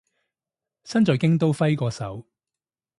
[0.83, 2.25] 身在京都揮個手